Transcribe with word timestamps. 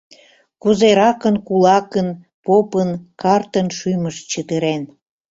Кузеракын 0.61 1.35
кулакын, 1.47 2.07
попын, 2.45 2.89
картын 3.21 3.67
шӱмышт 3.77 4.21
чытырен! 4.31 4.81